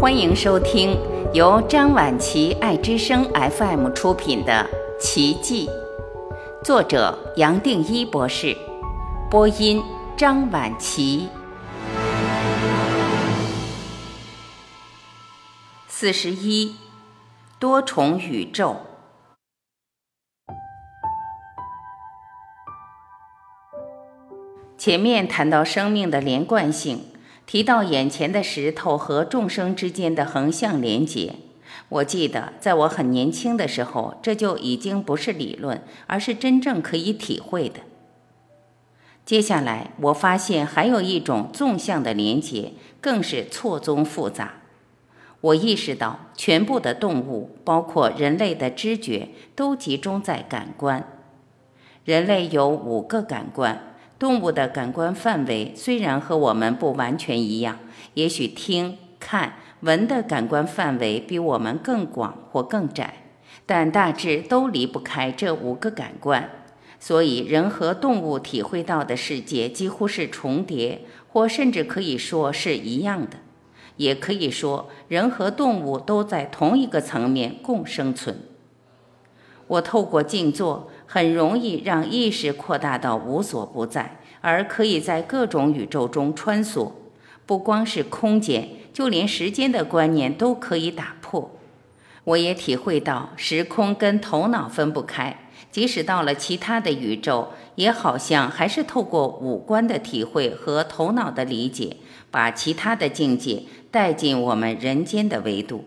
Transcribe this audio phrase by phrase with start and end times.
[0.00, 0.96] 欢迎收听
[1.34, 4.64] 由张晚琪爱之声 FM 出品的
[5.02, 5.66] 《奇迹》，
[6.64, 8.56] 作者杨定一博士，
[9.28, 9.82] 播音
[10.16, 11.28] 张晚琪。
[15.88, 16.76] 四十一，
[17.58, 18.76] 多重宇宙。
[24.78, 27.04] 前面谈到生命的连贯性。
[27.48, 31.36] 提到眼前的石头和众生之间的横向连结，
[31.88, 37.80] 我记得在我很年轻的时候，这就已经不是理论，而是真正可以体会的。
[39.24, 44.56] 接下来，我发现还有一种纵向的连结，更是错综复杂。
[45.40, 51.02] 我意识到，全部的动物，包括人类的知觉，都集中在感官。
[52.04, 53.96] 人类有五个感官。
[54.18, 57.78] 动物的感官范围虽然和我们不完全一样，
[58.14, 63.22] 也许听、看、闻的感官范围比我们更广或更窄，
[63.64, 66.50] 但大致都离不开这五个感官。
[66.98, 73.36] 所以，人和动物体会到的世界几乎是重叠，或甚至可以说是一样的。
[73.98, 78.40] 也可以说，人和动物都在同一个层面共生存。
[79.68, 80.90] 我透过静坐。
[81.10, 86.92] 很容易让意识扩大到无所不在，而可以在各种宇宙中穿梭。
[87.46, 91.50] 不光是空间，就连时间的观念都可以打破。
[92.24, 101.96] 我也体会到时空跟头脑分不开，即使到了其他的宇宙，也好像还是透过五官的体会和头脑的理解，
[102.30, 105.86] 把其他的境界带进我们人间的维度。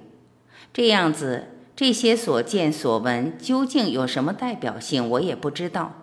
[0.73, 1.49] 这样子。
[1.75, 5.93] 这些所见所闻究竟有什么代表性，我也不知道。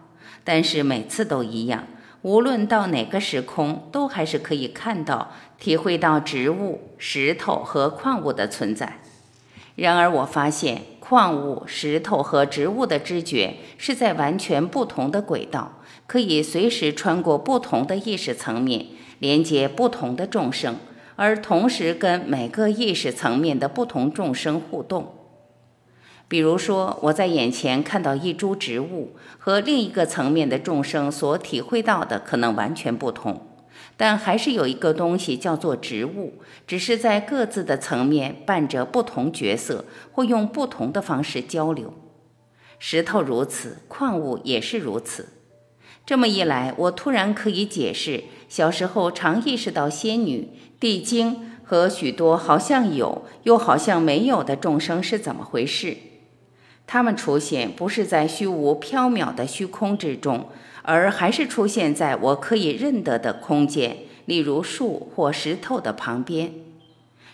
[0.43, 1.85] 但是每次都一样，
[2.23, 9.01] 无论到哪个时空，都还是可以看到、体会到植物、石头和矿物的存在。
[9.77, 18.87] 然而，我发现矿物、石头和植物的知觉是在完全不同的轨道，可以随时穿过不同的意识层面，
[19.21, 20.77] 连接不同的众生，
[21.15, 25.15] 而同时跟每个意识层面的不同众生互动。
[26.29, 33.47] 比如说，我在眼前看到一株植物，和另一个层面的众生所体会到的可能完全不同，
[33.97, 36.35] 但还是有一个东西叫做植物，
[36.67, 41.95] 只是在各自的层面扮着不同角色，或用不同的方式交流。
[42.79, 45.31] 石头如此，矿物也是如此。
[46.05, 55.97] 这么一来，我突然可以解释小时候常意识到仙女、地精和许多好像有又好像没有的众生是怎么回事。
[56.91, 60.49] 它们出现不是在虚无缥缈的虚空之中，
[60.81, 66.55] 而还是出现在我可以认得的空间，例如树或石头的旁边。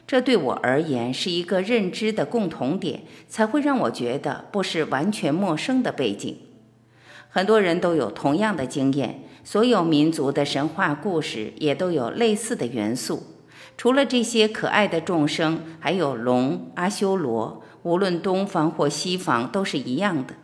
[0.08, 6.36] 这对我而言是一个认知的共同点，才会让我觉得不是完全陌生的背景。
[7.28, 13.22] 很多人都有同样的经验，所有民族的神话故事也都有类似的元素。
[13.78, 17.62] 除了这些可爱的众生，还有龙、阿修罗。
[17.84, 20.34] 无论东方或西方都是一样的，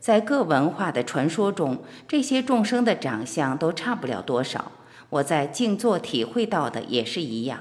[0.00, 4.72] 在各文化的传说中，这些众生的长相都差不了多少。
[5.10, 7.60] 我在静坐体会到的也是一样，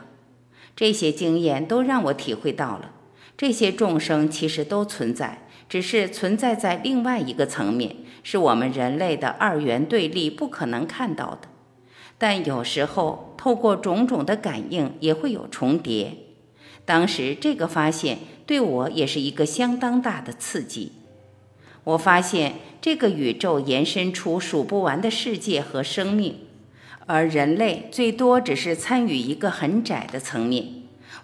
[0.75, 2.91] 这些经验都让我体会到了，
[3.37, 11.47] 这些众生其实都存在，只是存在在另外一个层面，是我们人类的二元对立不可能看到的。
[12.17, 16.17] 但有时候透过种种的感应，也会有重叠。
[16.85, 20.91] 当时这个发现对我也是一个相当大的刺激。
[21.83, 26.35] 我发现这个宇宙延伸出数不完的世界和生命，
[27.05, 30.65] 而人类最多只是参与一个很窄的层面。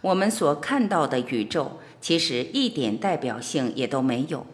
[0.02, 4.46] 我们所看到的宇宙其实一点代表性也都没有。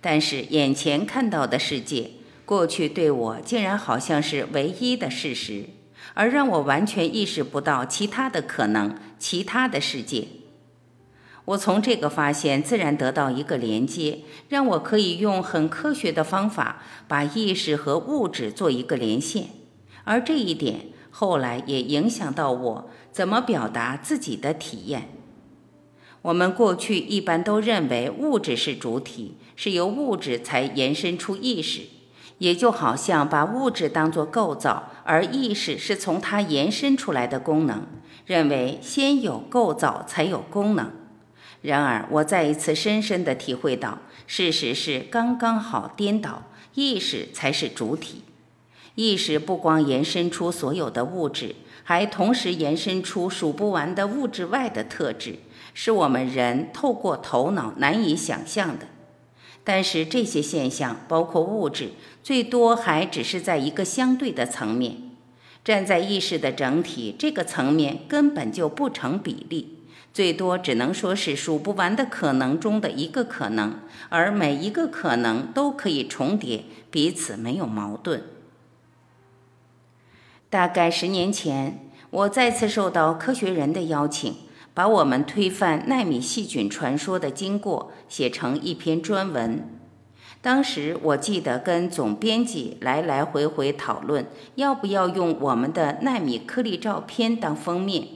[0.00, 2.10] 但是眼前看到的世界，
[2.44, 5.64] 过去对我竟然好像是唯一的事实，
[6.12, 10.28] 而让我完全意识不到其他的可能、其他的世界。
[11.46, 19.48] 我从这个发现自然得到一个连接，让我可以用很科学的方法把意识和物质做一个连线，
[20.04, 25.10] 而这一点后来也影响到我怎么表达自己的体验。
[26.22, 31.82] 我们过去一般都认为物质是主体，是由物质才延伸出意识，
[32.38, 37.82] 也就好像把物质当作构造，而意识是从它延伸出来的功能，
[38.24, 40.90] 认为先有构造才有功能。
[41.64, 46.42] 然而，我再一次深深地体会到，事实是刚刚好颠倒，
[46.74, 48.22] 意识才是主体。
[48.96, 55.36] 意识不光延伸出所有的物质，还同时延伸出数不完的物质外的特质，
[55.72, 58.86] 是我们人透过头脑难以想象的。
[59.64, 64.98] 但是这些现象，包括物质，最多还只是在一个相对的层面。
[65.64, 69.73] 站在意识的整体这个层面，根本就不成比例，
[70.14, 73.80] 最多只能说是数不完的可能中的一个可能，
[74.10, 78.22] 而每一个可能都可以重叠，彼此没有矛盾。
[80.48, 84.32] 大概十年前，我再次受到科学人的邀请，
[84.72, 89.68] 把我们推翻纳米细菌传说的经过写成一篇专文。
[90.40, 94.24] 当时我记得跟总编辑来来回回讨论，
[94.54, 98.06] 要不要用我们的纳米颗粒照片当封面。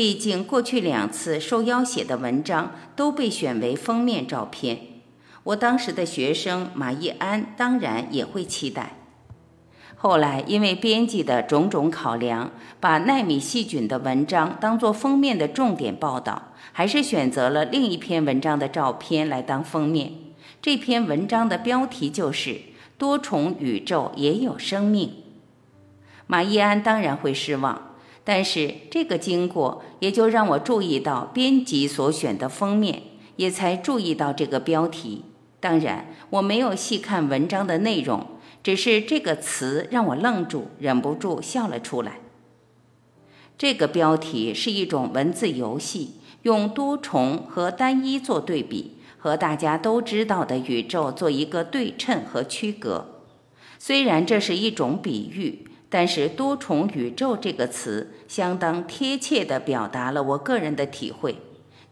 [0.00, 4.78] 毕竟过去两次受邀写的文章都被选为封面照片。
[5.42, 8.96] 我当时的学生马一安当然也会期待。
[9.96, 12.50] 后来因为编辑的种种考量，
[12.80, 20.12] 把纳米细菌的文章当做封面的重点报道，还是选择了另一篇文章的照片来当封面。
[20.62, 22.58] 这篇文章的标题就是
[22.96, 25.12] “多重宇宙也有生命”。
[26.26, 33.02] 马一安当然会失望，但是这个经过也就让我注意到编辑所选的封面，
[33.36, 35.24] 也才注意到这个标题。
[35.60, 38.26] 当然，我没有细看文章的内容，
[38.62, 42.18] 只是这个词让我愣住，忍不住笑了出来。
[43.56, 48.96] 这个标题是一种文字游戏，用多重和单一做对比。
[49.22, 53.20] 和大家都知道的宇宙做一个对称和区隔。
[53.78, 61.36] 虽然这是一种比喻，但是“多重宇宙”这个词相当贴切地表达了我个人的体会。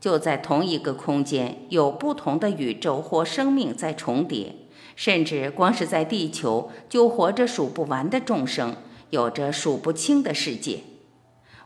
[0.00, 4.54] 就在同一个空间，有不同的宇宙或生命在重叠，
[4.94, 8.76] 甚至光是在地球就活着数不完的众生，
[9.10, 10.84] 有着数不清的世界。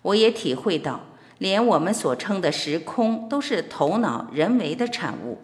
[0.00, 1.02] 我也体会到，
[1.36, 5.36] 连我们所称的时空都是头脑人为的产物。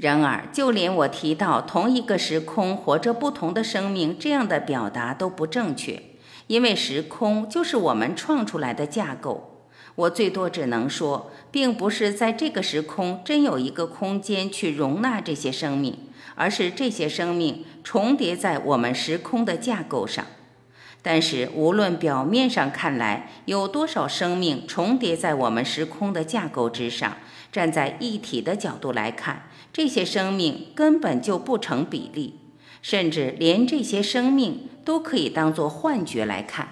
[0.00, 6.02] 然而，就连我提到同一个时空活着不同的生命这样的表达都不正确，
[6.46, 9.66] 因为时空就是我们创出来的架构。
[9.96, 15.98] 我最多只能说，并不是在这个时空真有一个空间去容纳这些生命，
[16.34, 20.24] 而是这些生命重叠在我们时空的架构上。
[21.02, 27.18] 但是，无论表面上看来有多少生命重叠在我们时空的架构之上，
[27.52, 29.42] 站在一体的角度来看。
[29.72, 32.34] 这些生命根本就不成比例，
[32.82, 36.68] 甚至连这些生命都可以当作幻觉来看。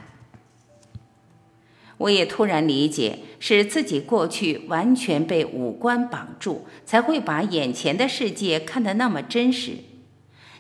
[1.99, 9.79] 我也突然理解，是自己过去完全被五官绑住，才会把眼前的世界看得那么真实。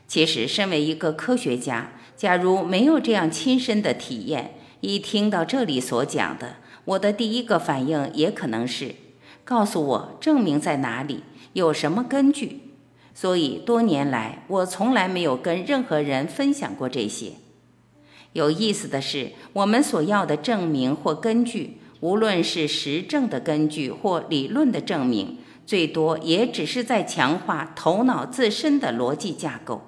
[0.08, 8.96] 其实，身为一个科学家，假如没有这样亲身的体验，一听到这里所讲的，我的第一个反应也可能是：
[9.48, 11.22] 告诉我证明在哪里。
[11.54, 12.74] 有什么根据？
[13.14, 17.32] 所以多年来，我从来没有跟任何人分享过这些。
[18.34, 29.80] 有意思的是，我们所要的证明或根据，无论是实证的根据或理论的证明，最多也只是在强化头脑自身的逻辑架构。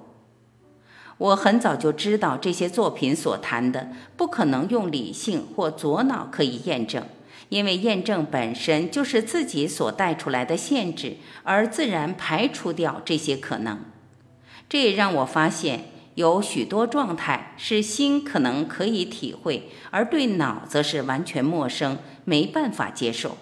[1.19, 7.03] 我很早就知道，这些作品所谈的不可能用理性或左脑可以验证。
[7.51, 13.79] 因为验证本身就是自己所带出来的限制，而自然排除掉这些可能。
[14.69, 15.83] 这也让我发现，
[16.15, 23.37] 有许多状态是心可能可以体会，而对脑则是完全陌生，没办法接受。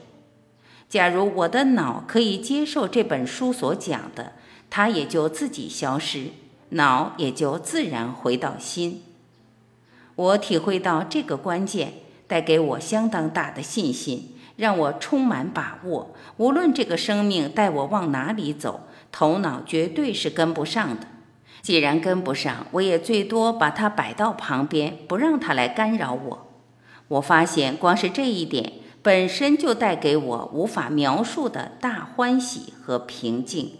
[0.89, 4.33] 假如我的脑可以接受这本书所讲的，
[4.72, 6.29] 它也就自己消失，
[6.69, 9.03] 脑也就自然回到心。
[10.15, 11.93] 我体会到这个关键。
[12.29, 16.13] 带给我相当大的信心，让我充满把握。
[16.38, 18.81] 无论这个生命带我往哪里走，
[19.12, 21.07] 头脑绝对是跟不上的。
[21.62, 26.48] 既然跟不上，我也最多把它摆到旁边，不让它来干扰我。
[27.07, 33.71] 我发现，光是这一点本身就带给我无法描述的大欢喜和平静。